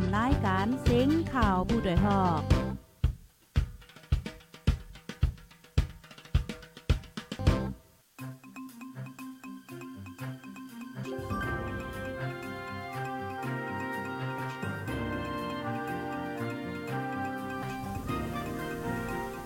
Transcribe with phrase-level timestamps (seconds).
[0.00, 2.42] อมรายการเซ็งข่าวผู้ด้วยหอก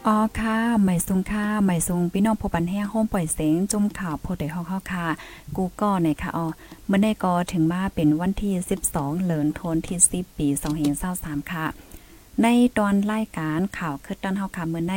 [0.08, 5.06] อ๋อค่ะหม่ซุงค่ะหม่ซุงพี่น้องพบันแห้งห้องปล่อยเสียงจุ่มข่าวโพดได้ฮอกค่ะ
[5.56, 6.46] กูก็ในค่ะอ๋อ
[6.86, 8.54] เมื่อได้ก็ถึงมาเป็นวันที่
[8.88, 10.46] 12เหลือนทนที่ 10 ปี
[11.00, 11.64] 2523ค่ะ
[12.42, 12.46] ใน
[12.78, 14.94] ตอนรายการข่าวคือตันเฮาค่ะเมื่อใน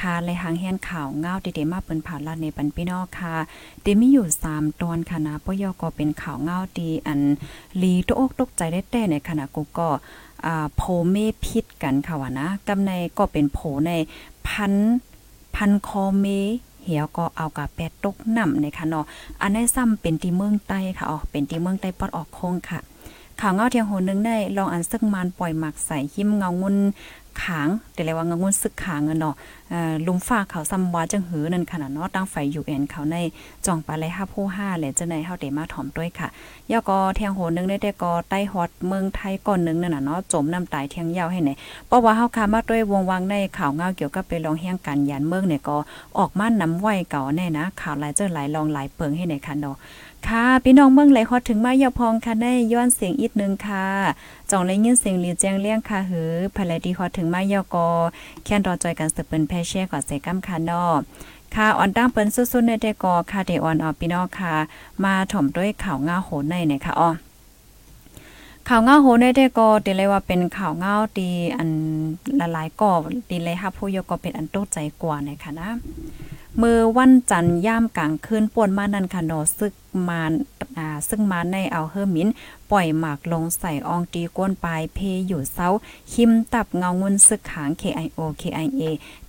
[0.00, 3.34] คาเลยหางแฮนข่าวเงาเดๆมาเปิ้นผ่านลาในปันพี่น้องค่ะ
[3.82, 7.20] เดมีอยู่ 3 ตอนค่ะนะปยก็เป็นข่าวเงาดีอัน
[7.82, 9.88] ลีตกอกตกใจได้แต่ในขณะกูก็
[10.46, 13.92] อ่าโพเมพิษกันค่ะว่านะกำในก็เป็นโผใน
[14.48, 14.74] พัน
[15.56, 16.26] พันคอเม
[16.84, 19.04] เหี่ยวก็เอากับแปดตกน้ำในค่ะเนาะ
[19.40, 22.80] อันนี้ซ้ำเป็นที่เมืองใต้ค่ะอ๋อเป็นที่เมืองใต้ปอดออกโค้งค่ะ
[23.40, 26.76] ข่าวเงาเทียงโหนึงได้ลองอันซึ่งมันปล่อยหมักใส่หิมเงางุน
[27.42, 29.34] ขางแต่เลยว่างงุนซึกขางเนาะ
[30.06, 33.16] ลุมฟ้าเขาซ้ำว่าจังหือนั่นขนาดเนาะตั้งไฟอยู่แอนเขาใน
[33.66, 36.28] จองปลาไหลห้าผู้ห้าแหละจะในเฮาเดมาถ่อมด้วยค่ะ
[36.70, 41.50] ย่อก็เทียงโหนึงได้แต่ก็ใต้ฮอตเมืองไทยก่อนนึงนั่นน่ะเนาะจมน้ำตายเทียงยาวให้ไหน
[41.86, 45.76] เพราะว่าเฮาคามาด้วยวงวังในข่าวเงาเกี่ยวกับไปลองเฮียงกันยานเมืองเนี่ยก็
[46.18, 49.76] ออกมานำไว้เก่าแน่นะข่าวหลายเจอหลายลองหลายเปิงให้ไหนค่ะเนาะ
[50.28, 53.86] ค่ะ พี่น้องเมืองไหลฮอดถึงมายาพองค่ะได้ย้อนเสียงอีกนึงค่ะ
[54.50, 57.88] จ่องเลยยินเสียงหลีแจ้งเลี้ยงค่ะหือภายดีฮอดถึงมายากอ
[58.44, 60.84] แค่นรอจอยกันสืบเปิ้นแพเช่ก่อนเสกัมค่ะนอ
[61.54, 64.54] ค่ะอ่อนตั้งเปิ้นสุดๆในแต่กอค่ะเดออนออพี่น้องค่ะ
[65.04, 67.10] มาถ่อมด้วยข่าวง่าโหนในเนี่ยค่ะอ๋อ
[68.68, 71.70] ข่าวเงาโหได้ได้ก็ตีเลยว่าเป็นข่าวเงาตีอัน
[72.40, 72.90] ละลายก็
[73.28, 75.70] ตีเลยค่ะผู้ยก็เป็นอันโตใจกว่านะคะนะ
[76.62, 79.72] มือวันจันทร์ย่ามกลางคืนป่วนมานันค่ะนอซึก
[80.08, 80.32] มาน
[80.78, 82.28] อ่าซึ่งมาในเอาเฮอร์มิน
[82.70, 85.68] ปล่อยหมากลงใส่อองตีก้นปลายเพอยู่เซา
[86.12, 88.82] คิมตับเงาเงินซึกขาง KIO KIA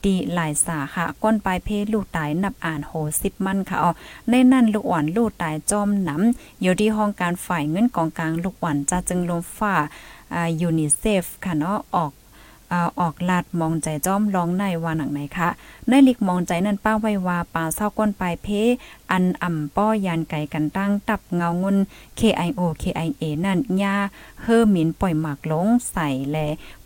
[0.03, 3.91] ดีหลายสาค่ะ ก้นปลายเพลูกตายนับอ่านโหสิบมันค่ะอ๋อ
[4.29, 9.75] ในนั่นลูกอ่อนลูกตายจอมหนำอยู่ที่ห้องการฝ่ายเงินกองกลางลูกอ่อนจะจึงลมฟ้า
[10.33, 12.11] อ่ายูนิเซฟค่ะเนาะออก
[12.99, 15.49] ออกลาดมองใจจ้อมร้องในว่าหนังไหนคะ
[15.89, 18.47] ในลิกมองใจนั่นป้าไว้ว่าป่าเศร้าก้นปลายเพ
[19.11, 21.77] อันอ่ำป้อยานไก่กันตั้งตับเงางุน
[22.19, 23.95] KIO KIA นั่นยา
[24.41, 26.37] เฮอหมินปล่อยหมากลงใส่แล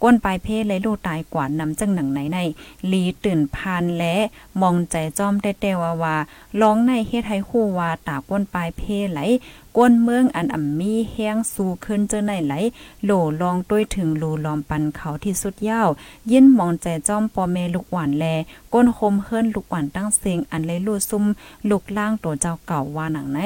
[0.02, 2.40] ก้นปลายเพเลยลูตายกว่านำจังหนังไหนใน
[2.92, 4.16] ลีตื่นพานและ
[4.62, 6.16] มองใจจ้อมเต้ๆว่าว่า
[6.62, 8.82] ร้องในเฮ็ดให้ฮู้ว่าตาก้นปลายเพ
[9.12, 9.20] ไหล
[9.78, 12.54] ก้นเมืองอันอ่ำมีแห้งสู่ขึ้นเจอในไหล
[13.04, 15.88] โหลลองต้วยถึงรูลอมปันเขาที่สุดยาว
[16.32, 18.26] ยินมองใจจ้อมปอเมลูกหวานแล
[18.74, 21.24] ก้นคมเฮิรนลูกหวานตั้งเสียงอันเลยลู่ซุ่ม
[21.70, 23.42] ลูกล่างตัวเจ้าเก่าว่าหนังไหน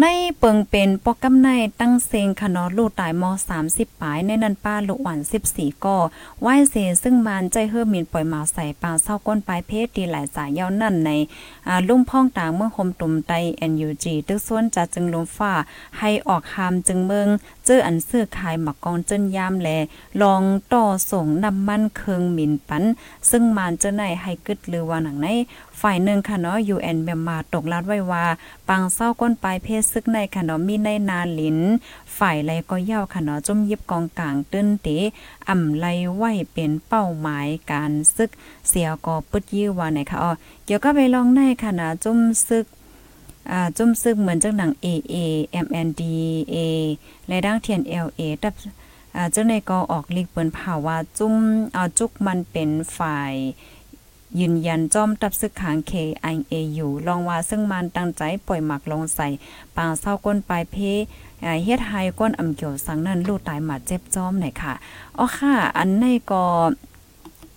[0.00, 0.06] ใน
[0.38, 1.48] เปิงเป็นปอกกำใน
[1.80, 3.24] ตั้งเซงขนอลูกตายม
[3.62, 5.20] 30ปลายในนันป้าลูกหวาน
[5.50, 5.98] 14ก่อ
[6.40, 11.10] ไหว้เสซึ่งมานใจเฮือมินปล่อยมาใส่ปลาเศร้าก้นปลายเพศดีหลายสายยาวนั่นใน
[11.68, 13.32] อ่าลุ่มพ่องต่างเมื่อคมตุ่มไต
[13.70, 15.52] NUG ตึกส่วนจะจึงลมฟ้า
[15.98, 17.28] ให้ออกหามจึงเมือง
[17.66, 19.68] เจออันเสื้อขายหมักกองเจิ้นยามแล
[20.22, 22.84] ลองต่อส่งน้ำมันเคืองหมินปัน
[23.30, 25.28] ซึ่งมานเจ้าไหนให้กึดหรือว่าหนังใน
[25.80, 28.24] ฝ่ายหนึ่งค่ะเนาะ UN เมียมาตกลาดไว้ว่า
[28.68, 31.58] ปังเศร้าก้นปลายเพศซึกในค่ะเนาะมีในนาลิน
[32.18, 34.88] ฝ่ายไรก็เย่าค่ะเนาะจุ่มยิบกองกลางตื้นเต
[35.48, 38.30] อ่ำไลไหวเป็นเป้าหมายการซึก
[38.68, 40.32] เสียก็ปึดยื้อว่าไหนค่ะอ๋อ
[40.64, 42.66] เกี่ยวก็ไปลองในค่ะนะจุ่มซึก
[43.50, 45.16] อ่าจุ่มซึกเหมือนจังหนัง AA
[45.64, 46.56] MNDA
[47.28, 48.54] และดังเทียน LA ตับ
[49.16, 51.34] อ่าเจ้าในก็ออกลีกเปิ้นผ่าว่าจุ่ม
[51.74, 53.34] เอาจุกมันเป็นฝ่าย
[54.40, 59.26] ยืนยันจอมตับซึกขาง KIAU ลองว่าซึ่งมันตั้งใจปล่อยหมักลงใส่
[59.76, 60.76] ปางเศร้าก้นปลายเพ
[61.64, 64.72] เฮ็ดให้ก้นอำเกี่ยวสังนั้นลูกตายหมาเจ็บจอมหน่อยค่ะ
[65.18, 66.44] อ๋อค่ะ อันในก็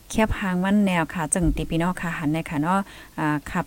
[0.09, 2.79] แคบหางมันแนวค่ะ จึงติพี่น้องค่ะหันในค่ะเนาะ
[3.19, 3.65] อ่าขับ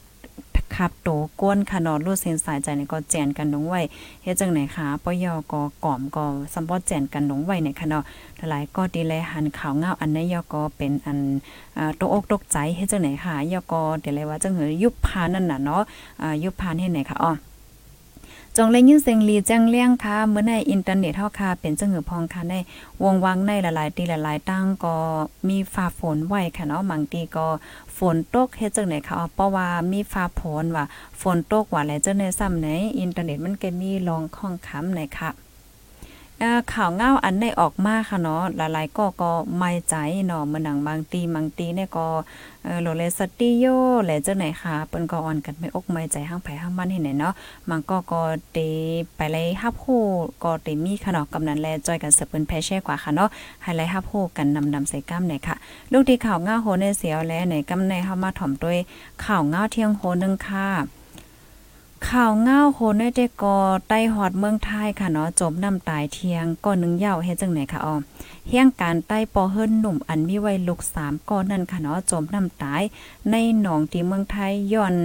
[0.77, 1.09] ขับโต
[1.41, 3.81] ก้นค่ะนอนรูดเส้นสายใจนี่ก็แจนกันลงไว้
[4.23, 6.25] เฮ็ดจังไหนคะปยอกอก่อมก็
[6.55, 8.05] สัมปอแจนกันลงไว้ในค่ะเนาะ
[8.51, 11.19] หลายก็ดีแลหันข่าวเงาอันนี้ยอก็เป็นอัน
[11.79, 15.83] อ่าตกอกตกใจเฮ็ดจังไหนคะยอก็เดี๋ยวเลยว่าจังหือยุบพานนั่นน่ะเนาะ
[16.23, 17.33] อ่ายุบพานเฮ็ดไหนคะอ๋อ
[18.57, 22.55] จงเลยยินเสียงลีแจ้งเลี้ยงค่ะเมื่อในอินเทอร์เน็ตเฮาค่ะเป็นจังหือพองค่ะใน
[23.03, 24.97] วงวังในหลายๆตีหลายๆตั้งก็
[25.49, 27.47] มีฟ้าฝนไหวค่ะเนาะบางทีก็
[27.99, 30.85] ฝนตกเฮ็ดจังไหนค่ะเพราะว่ามีฟ้าฝนว่า
[31.21, 32.69] ฝนตกว่าแล้วจังไหนซ้ำไหน
[33.01, 35.42] อินเทอร์เน็ตมันก็มีรองข้องค้ำไหนค่ะ
[36.41, 39.95] ข่าวเงาอันได้ออกมาค่ะเนาะหลายๆก็ก็ไม่ใจ
[40.27, 42.07] เนาะมื้อหนังบางตีบางตีเนี่ยก็
[42.65, 43.65] เออโลเลสติโย
[44.05, 47.35] แหละจังไหนค่ะเปิ้นก็อ่อนกันไม่อกไม่ใจห้างไผห้างบ้านเห็นไหนเนาะ
[47.71, 48.59] มันก็ก็เต
[49.17, 49.85] ไปเลยฮับโฮ
[50.43, 53.29] ก็เตมีค่ะเนาะกำนันแลจอยกันเสเปิ้นแพแช่กว่าค่ะเนาะ
[53.63, 55.57] ไฮไลท์ฮับโฮกันนำนำใส่ก้ามไหนค่ะ
[55.93, 58.79] ลูกที่ข่าวเงาโหในเสียวแลไหนกำในเฮามาถ่อมด้วย
[59.25, 60.69] ข่าวเงาเที่ยงโหนึงค่ะ
[62.11, 63.59] ข่าวเง่าโคนได้กอ
[63.89, 67.95] ใต้หอดเมืองไทยค่ะเนาะจมน้ำตายเทียงก้อนหนึ่งเยาเฮ็ดจังไหนค่ะอ๋อ
[68.49, 72.83] เฮียงการใต้ปอเฮิรนหนุ่มอันมีไว้ลูก3ก้อนนั่นค่ะเนาะจมน้ำตาย
[73.31, 74.97] ในหนองที่เมืองไทยย้อน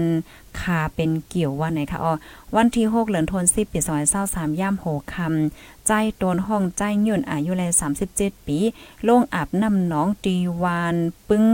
[0.60, 2.14] ขาเป็นเกี่ยวว่าไหนค่ะอ๋อ
[2.56, 3.80] วันที่6เดือนธันวาคมปี
[4.20, 7.64] 2023ย่ำโหคำใจโดนห้องใจย่นอายุแล
[8.06, 8.58] 37 ปี
[9.08, 10.96] ลงอาบน้ำหนองตีวาน
[11.30, 11.46] ปึ้ง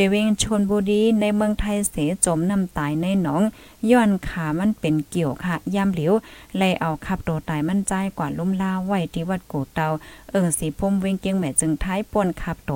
[0.00, 1.96] จเวงชนบุรีในเมืองไทยเส
[2.26, 3.42] จมน้ำตายในหนอง
[3.90, 6.14] ย้อนขามันเป็นเกี่ยวค่ะย่ำเหลียว
[6.56, 9.86] ไล่เอาขับโตตายมันใจกว่าลุ่มลาไว้ที่วัดกูเตา
[10.30, 12.72] เอิงสีพมเวงเกียงแม่จึงท้ายปนขับโต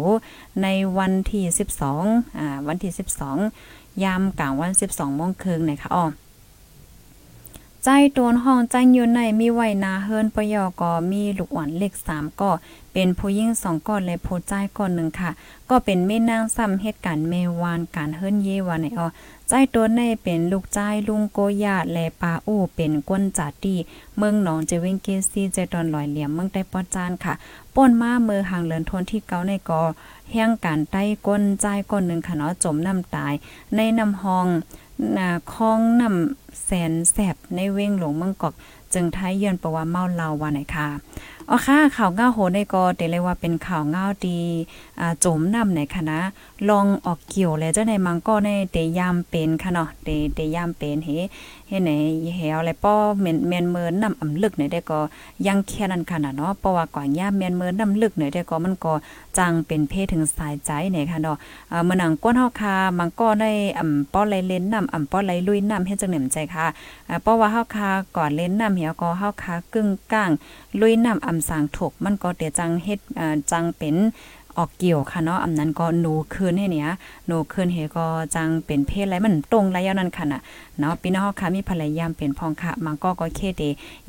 [0.62, 0.66] ใน
[0.98, 1.44] วันที่
[1.90, 2.92] 12อ่าวันที่
[3.46, 6.04] 12 ยามกลางวัน 12โมงครึ่งนะคะอ๋อ
[7.84, 12.50] ใจโดนห้องใจอยู่ในมีไว้นาเฮิรนปยอก็มีลูกอ่อนเล็ก3ก็
[12.92, 15.30] เป็นผู้หญิง2ก้อนและผู้ใจก้อนหนึ่งค่ะ
[15.70, 19.06] ก็เป็นแม่นางซ้ำเหตุการณ์เมวานการเฮิรนเยวานในออ
[19.48, 20.78] ใจตัวในเป็นลูกใจ
[21.08, 23.76] ลุงโกยาและปาอู้เป็นก้นจัดดี
[24.16, 27.34] เมืองหนองเจวิงเกซีใจตอนลอยเหลี่ยมเมืองได้ปอจานค่ะ
[27.74, 29.82] ป่นมาเมือห่างเลินทนที่เกาในกอ
[30.32, 33.32] แห้งการใต้ก้นใจก้อนหนึ่งค่ะเนาะจมน้ำตาย
[33.76, 34.46] ในน้ำห้อง
[35.16, 38.54] นาคลองน้ำแสนแสบในเว้งหลวงเมืองกอก
[38.94, 40.88] จึงท้ายเยือนประว่าเมาเหล้าว่าไหนค่ะ
[41.50, 44.40] อ๋อค่ะข่าวเงาโหในก็เตเลยว่าเป็นข่าวเงาดี
[45.00, 46.18] อ่าโจมนำในคณะ
[46.68, 51.10] ลองออกเกี่ยวแล้วเจ้าในมังก็ในเตยามเป็นค่ะเนาะเตเตยามเป็นเฮ
[51.68, 51.90] เฮไหน
[52.36, 55.00] เฮาอะไรป้อแม่นแม่นเมินนำอำลึกในได้ก็
[55.46, 58.94] ยังแค่นั้นค่ะเนาะเพราะว่ากว่ายามแม่นเมินนำลึกในได้ก็มันก็
[59.38, 61.36] จังเป็นเพศถึงสายใจเนี่ยค่ะเนาะ
[61.72, 66.66] อ่ามื้อนังก้นเฮาค่ะมังก็ได้อำป้อไหลเล่นนำอำป้อไหลลุยนำเฮ็ดจังเหนมใจค่ะ
[67.08, 70.30] อ่าเพราะว่าเฮาค่ะก่อนเล่นนำเหี่ยก็เฮาค่ะกึ่งกลาง
[70.80, 73.00] ลุยนำอำสางถกมันก็เตจังเฮ็ด
[73.50, 73.96] จังเป็น
[74.58, 76.88] ออกเกี่ยวค่ะเนาะอำนั้นก็หนูคืนให้เนี่ย
[77.26, 80.40] หนูคืนเฮก็จังเป็นเพศอะไรมันตรงระยะนั้นค่ะน่ะ
[80.78, 83.62] เนาะพี่น้องค่ะมีภรรยามเป็นพองค่ะมันก็ก็เคเด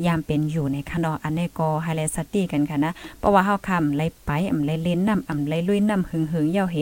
[0.06, 6.78] ยามเป็นอยู่ในค่ะเนาะอันนี้ก็ไฮไลท์สตี้กันค่ะนะเพราะว่าเฮาคำไล่ไปอำไล่เล่นน้ำอำไล่ลุยน้ำหึงหึงยาวเฮ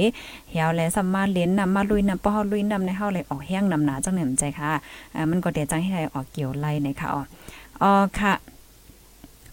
[0.50, 4.72] เหี่ยวและสัมมาเล่นน้ำมาลุยนำเพราะเฮาลุยน้ำในเฮาเลยออกแห้งนำหนาจังเหนื่อยใจค่ะ
[5.16, 7.22] อ่ามันก็เดจังให้ออกเกี่ยวไล่ในค่ะอ๋อ
[7.82, 8.34] อ๋อค่ะ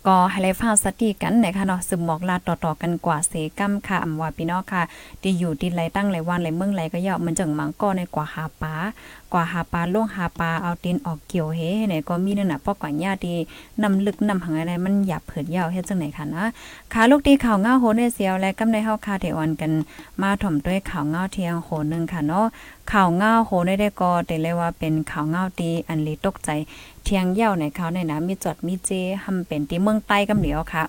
[0.07, 4.83] ก็ให้ไลฟ้าสติกันนะคะเนาะสืบหมอกลาต่อๆกันกว่าเสกำค่ะอำว่าพี่น้องค่ะ
[5.23, 8.75] ที่อยู่ที่ไรตั้งไรวันไรเมืองไรก็ย่อมันจังมังก็ในกว่าหาปลา
[9.33, 13.35] กว่าหาปลาล่วงหาปลาเอาตีนออกเกี่ยวเฮเนี่ยก็มีนั่นน่ะป้อกว่าญาติ
[13.83, 16.45] นำลึกนำหังอะไรมันหยับเผิดยาวเฮ็ดจังไหนค่ะนะ
[16.93, 19.73] ขาลูกตีข่าวเงาโหในเสียวและกำในเฮาคาเทออนกัน
[20.23, 22.47] มาถ่อมด้วยข่าวเงาเทียงโหนึงค่ะเนาะ
[22.93, 26.51] ข่าวเงาโหได้ได้ก็แต่เลยว่าเป็นข่าวเงาตีอันลีตกใจ
[27.05, 28.91] เทียงเย่าในเขาในนะมีจอดมีเจ
[29.23, 30.85] ทำเป็นที่เมืองใต้กำเหลียวค่ะ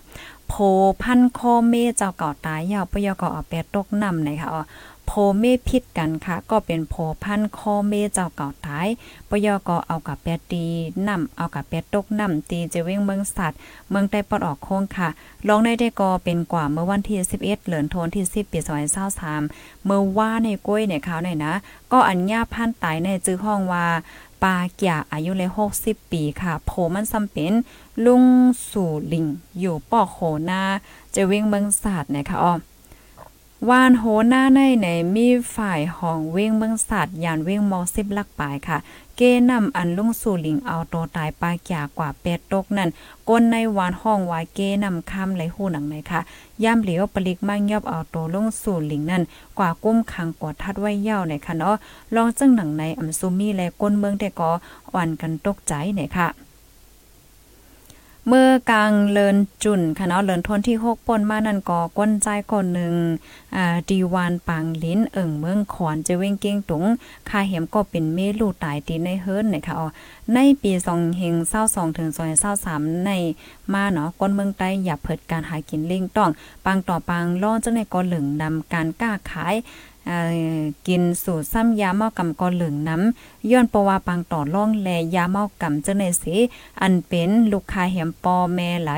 [0.48, 0.54] โพ
[1.01, 4.50] พันคอเมเจ้าเก่าตายยาวปยกอเอาแปดตกนำในค่ะ
[5.12, 8.88] โพเมพิษกันค่ะ ก็เป็นโพพันคอเมเจ้าเก่าตาย
[9.30, 10.66] ปยกเอากับแปดตี
[11.08, 13.58] นำเอากับแปดตกนำตีจะเว้งเมืองสัตว์
[13.90, 15.10] เมืองใต้ปอดออกโค้งค่ะ
[15.48, 18.60] ลองได้ได้ก็เป็นกว่าเมื่อวันที่ 11 เหลือนโทนที่ 10 ปี
[19.22, 21.54] 2023เมื่อว่าในกล้วยเนี่ยเขาเนี่ยนะ
[21.92, 23.88] ก็อัญญาพันตายในจื้อห้องว่า
[24.44, 25.50] ปาเกียอายุเลย
[25.82, 27.54] 60 ปีค่ะ โผมันซ้ำเป็น
[28.06, 28.24] ลุง
[28.70, 29.26] สู่ลิง
[29.60, 30.20] อยู่ปอกโห
[30.50, 30.62] นา
[31.16, 32.54] จะเว้งเมืองศาสตร์นะคะอ้อ
[33.68, 38.78] วานโหหน้าในในมีฝ่ายห้องเว้งเมืองศาสตร์ยานเว้งมอสิบลักปลายค่ะ
[39.18, 42.89] เกนำอันลุงสู่ลิงเอาโตตายปากียกว่าเป็ดตกนั่น
[43.30, 46.22] ก้นในวานห้องวายเกนำคำไหลหูหนังไหนค่ะ
[46.63, 49.24] ย่ำเหลียวปลิกมั่งยอบเอาโตลุงสู่ลิงนั่น
[49.58, 51.75] กว่ากุ้มคังกว่าทัดไว้เย่าในค่ะเนาะ
[52.16, 54.51] ลองจึงหนังในอำซุมีและก้นเมืองแต่ก็
[54.94, 56.49] อ่อนกันตกใจเนี่ยค่ะ
[58.31, 62.93] เมื่อกลางเลินจุนค่ะเนาะเลินทนที่6ปนมานั่นก็ก้นใจคนหนึ่ง
[63.55, 66.83] อ่าดีวานปางลิ้นเอิ่งเมืองขอนจะเว้งเก้งตุง
[67.29, 69.88] ค่าเห็มก็เป็นเมลูตายตีในเฮิร์นนะคะอ๋อ
[70.33, 71.36] ในปี2เฮง
[71.67, 72.09] 22ถึง
[72.57, 73.12] 2023ใน
[73.74, 76.29] มาเนาะก้นเมืองใต้อย่าเพิดการหากินเล่งต้อง
[76.65, 79.55] ปังต่อปังล่อจังในก็เหลึงนำการกล้าขาย
[80.88, 86.38] กินสูตรซ้ำยาเมากำกอเหลืองน้ำย้อนปวาปังต่อร่องแลยาเมากำจังได๋สิ
[86.82, 88.92] อันเป็นลูกคาแหมปอแม่ไหล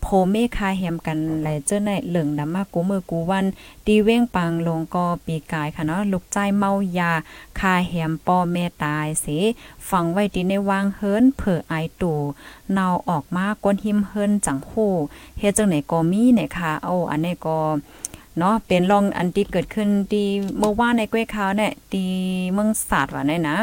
[0.00, 3.46] โพเมคาแหมกันไหลเจ้าในเหลืองน้ำมากูมือกูวัน
[3.86, 7.12] ตีเว้งปังลงก็ปีกายค่ะเนาะลูกใจเมายา
[7.60, 9.38] คาแหมปอแม่ตายสิ
[9.88, 12.18] ฟังไว้ดีในวางเฮิรนเผื่อไอตู่
[12.72, 14.72] เนาออกมาก้นหิมเฮิรนจังโห
[15.38, 17.58] เฮ็ดจังไหนก็มีเนี่ยค่ะโอ้อันนี้ก็
[18.38, 20.26] เนาะเป็นลองอันที่เกิดขึ้นที่
[20.58, 22.08] เมื่อว่าในก้วยขาวเนี่ยที่
[22.52, 23.56] เมืองศาสตร์ว่าเนี่ยนะ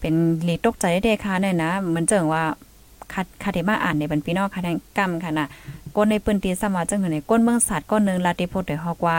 [0.00, 0.14] เป็น
[0.44, 2.44] หลีตกใจได้ค่ะเนี่ยนะเหมือนเจิงว่า
[3.12, 5.48] คัดคาเดมาอ่านในบรรพี่นอกค่ะแทงกำค่ะนะ
[5.96, 9.18] ก้นในปืนตีสมาจังหือในก้นเมืองศาสตร์ก้อนนึงลาติโพดได้ฮอกว่า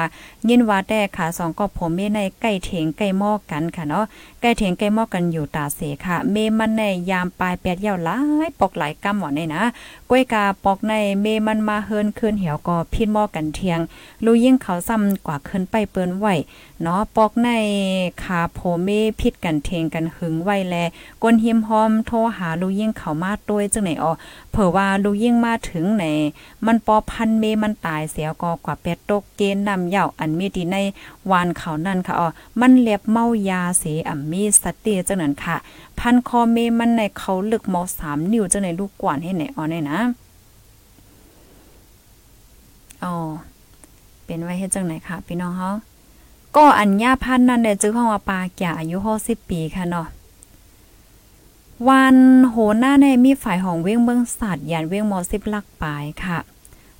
[0.50, 4.06] ยินว่าแต่ขาสองก็ผมเมในใกล้เถงใกล้หม้อกันค่ะเนาะ
[4.42, 6.82] ใกล้เถงใกล้หม้อกันอยู่ตาเสค่ะ เมมันใน
[7.12, 9.64] ยามปลายแปดยาวหลายปอกหลายกำหวานนี่นะ
[10.10, 13.80] ก้วยกาปอกในเมมันมาเฮินคืนเหี่ยวก็พินหม้อกันเทียง
[14.26, 16.26] ลูยิ่งเขาซ้ำกว่าขึ้นไปเปิ้นไหว
[16.82, 17.50] เนาะปอกใน
[18.24, 20.76] ขาโพเมพิษกันเทงกันหึงไวแล
[21.24, 24.12] ก้นหิมหอมโทรหาลูยิ่งเขามาต้วยจังไหนอ๋อ
[24.52, 26.06] เผื่อว่าลูยิ่งมาถึงใน
[26.68, 30.78] มันปอพันเมมันตายเสียก็กว่าเป็ดตกเกณฑ์นำเหย่าอันมีดีใน
[31.32, 32.28] วานเขานั่นค่ะอ๋อ
[32.60, 35.56] มันเลียบเมายาเสอ่ำมีสติจังนั้นค่ะ
[36.00, 40.00] พันคอเมมันในเขาลึกมอสามนิ้วจังในลูกกวนให้ไหนอ๋อเนี่ยนะ
[43.04, 43.14] อ๋อ
[44.26, 45.72] เป็นไว้เฮ็ดจังไหนค่ะ พี่น้องเฮา
[46.56, 50.08] ก็อัญญาพันนั่นได้จื้อห้องว่าปาแก่อายุ60ปีค่ะเนาะ
[51.90, 52.18] วัน
[52.50, 56.38] โหหน้าในมีฝ่ายของเว้งเมืองศาสตร์ยานเว้งมอสิบลักปลายค่ะ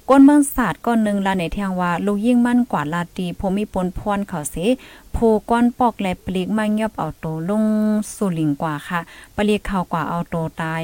[0.10, 4.56] ก้นเมืองศาสตร์ก้อนหนึ่งลาในเทียงว่า ลูกยิ่งมั่นกว่าลาตีผมมีปนพรเขาเส
[5.16, 7.64] ผูก้อนปอกแลปลีกมายอบเอาโตลง
[8.16, 9.00] สู่ลิงกว่าค่ะ
[9.36, 10.82] ปลีกเขากว่าเอาโตตาย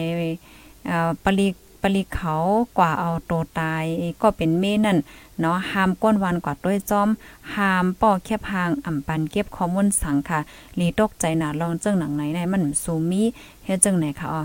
[1.23, 2.35] ปลีกปลีเขา
[2.77, 3.83] กว่าเอาโตตาย
[4.21, 4.97] ก็เป็นเมนั่น
[5.39, 7.09] เนาะหามก้นวันกว่าด้วยจอม
[7.55, 10.39] หามป้อแคบหางอ่ำปันเก็บข้อมูลสังค่ะ
[10.79, 13.23] ลีตกใจหนาลองเจ้งหนังไหนในมันซูมี
[13.65, 14.43] เฮ็ดจังไหนค่ะอ๋อ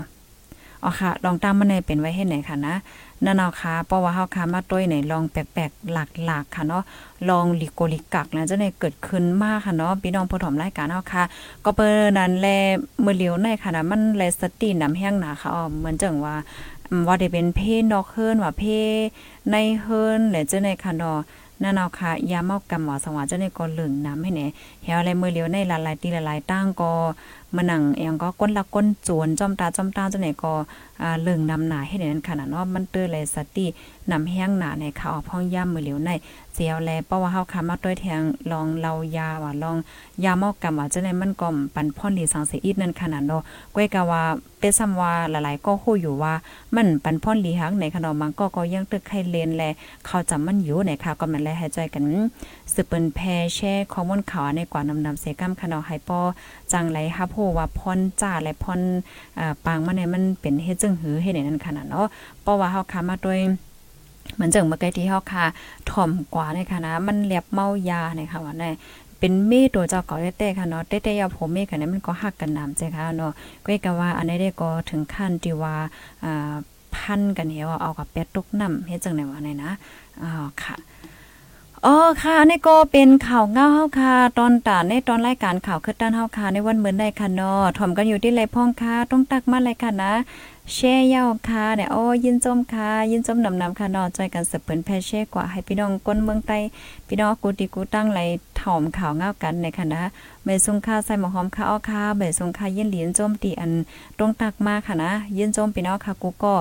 [0.83, 2.75] อ๋อค่ะลองตามมาในเป็นไว้ให้ไหนค่ะนะ
[3.25, 5.97] นั่นเอาค่ะเพราะว่าเฮาค่ะมาต้วยไหนลองแปลกๆห
[6.29, 6.83] ลักๆค่ะเนาะ
[7.29, 11.23] ลองลิโกลิกักนะจะได้เกิดขึ้นมากค่ะเนาะพี่น้องผู้ถมรายการเฮาค่ะ
[11.65, 12.47] ก็เปิ้นนั้นแล
[13.05, 16.35] มื้อเลียวในค่ะนะมันแลสตินำแห้งหนาค่ะอ๋อเหมือนจังว่า
[17.07, 17.59] ว่าได้เป็นเพ
[17.91, 18.63] นอกเฮิรนว่าเพ
[19.51, 21.19] ในเฮิรนและเจ้าในค่ะเนาะ
[21.63, 24.45] นั่นเอาค่ะยาเมากำหมอสว่าเจ้าในก็เหลืองน้ำให้แหน่
[24.89, 26.91] เฮาอะไรมือเหลียวในหลายๆตีหลายๆตั้งก็
[27.55, 30.53] มานั่งเองก็ก้นละก้นจวนจอมตาจอมตาเจ้าไหนก็
[31.01, 33.65] อ่าเลืองนำหนาให้นั้นขนาดเนาะมันเตอเลยสติ
[34.11, 36.09] นำแห้งหนาในข่าวพ้องย่ำมือเหลียวใน
[36.53, 39.77] เสียวแลเพราะว่าเฮาค่ะมาต้วยแทงลองเรายาว่าลอง
[40.23, 43.41] ยาเมากำว่าเจ้าในมันก็ปันพ่อนดีสังเสียอีกนั่นขนาดเนาะ
[43.75, 44.23] ก้อยกะว่า
[44.59, 46.33] เปซ้ำว่าหลายๆก็ฮู้อยู่ว่า
[46.75, 49.63] มันปันพ่อนลีฮักในขนมมันก็ก็ยังตึกให้เลนแล
[50.05, 52.03] เขาจำมันอยู่ในค่ะก็มันแลให้ใจกัน
[52.73, 53.19] สืบเปิ้นแพ
[53.55, 56.19] แช่ข้อมูลข่าวในกว่านำนำเสกำขนมไฮปอ
[56.71, 58.79] จังไหลฮับโฮว่าพรจ้าและพร
[59.39, 62.07] อ่าปางมาเนี่ยมันเป็นเฮ็ดจึงหือเฮ็ดในนั้นขนาดเนาะ
[62.41, 63.39] เพราะว่าเฮาค้ามาด้วย
[64.35, 65.45] เหมือนจังเมื่อกี้ที่เฮาค่ะ
[65.89, 68.65] ถ่อมกว่าในค่ะนะมันเลียบเมายาในค่ะว่าใน
[69.19, 73.33] เป็นเมตัวเจ้าเก่าเต้ๆค่ะเนาะเต้ๆยาผมเมค่ะเนี่ยมันก็หักกันน้ำใจค่ะเนาะ
[73.65, 75.75] ก็ก็ว่าอันนี้ได้ก็ถึงขั้นที่ว่า
[76.23, 76.53] อ่า
[76.95, 79.71] พันกันเหี่ยวเอากับเป็ดตกน้ำเฮ็ดจังได๋ว่าในนะ
[80.23, 80.75] อ๋อค่ะ
[81.85, 90.13] อ๋อค่ะนี่ก็เป็นข่าวเงาเฮาค่ะ ตอนตาในตอนรายการข่าวคือด้านเฮาค่ะในวันเหมือนได้ค่ะเนาะถ่อมกันอยู่ที่ไรพ่องค่ะต้องตักมาเลยค่ะนะ
[90.75, 96.57] แช่เย้าค่ะเนี่ยโอ้ยินจมค่ะยินจมนำนำค่ะนาะจอยกันสืบเปิ้นแพ่แช่กว่าให้พี่น้องก้นเมืองใต้
[97.07, 98.19] พี่น้องกูติกูตั้งไหล
[98.59, 100.03] ถ่อมข่าวเงากันในค่ะนะ
[100.43, 103.71] ใบซุงค่าใส่หมอหอมค่ะอ้อค่ะใบซุงค่ายินเหรียญจมตีอัน
[104.17, 106.53] ตรงตักมาค่ะนะยินจมพี่น้องค่ะกูก็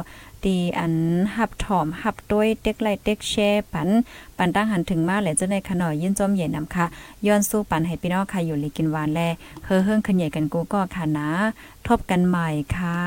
[0.44, 0.94] ตีอัน
[1.36, 3.88] หับถ่อมหับด้วยเต็กไลเต็กแช่ปัน
[4.36, 6.86] ปันตั้งหันถึงมาแหละจะในขนอยยินจมใหญ่นำค่ะ
[7.26, 9.20] ย้อนสู้ปันให้พี่น้องค่ะอยู่ลีกินหวานแล
[9.64, 11.30] เฮอเฮิงขยายกันกูก็ค่ะนะ
[11.86, 12.98] ทบกันใหม่ค่ะ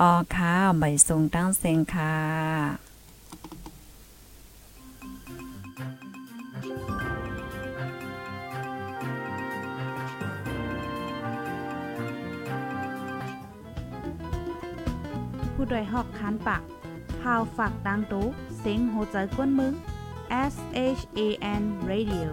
[0.00, 2.14] ออค่ะใบทรงตั้งเซงค่ะ
[15.54, 16.62] ผู้ดยหอกคานปาก
[17.20, 18.26] พาวฝากดังตู้
[18.58, 19.72] เซ็งโหใจกวนมึง
[20.52, 20.54] S
[20.98, 21.20] H A
[21.60, 22.28] N Radio